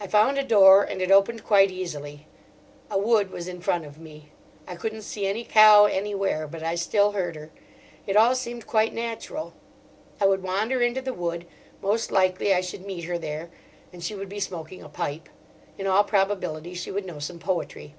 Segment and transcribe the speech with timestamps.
[0.00, 2.28] I found a door and it opened quite easily.
[2.88, 4.28] A wood was in front of me.
[4.68, 7.50] I couldn't see any cow anywhere, but I still heard her.
[8.06, 9.52] It all seemed quite natural.
[10.20, 11.48] I would wander into the wood;
[11.82, 13.50] most likely I should meet her there,
[13.92, 15.28] and she would be smoking a pipe.
[15.76, 17.96] In all probability she would know some poetry.